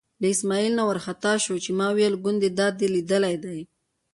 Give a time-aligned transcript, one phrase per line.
[0.21, 3.59] له اسمعیل نه وار خطا شو چې ما ویل ګوندې دا دې لیدلی دی.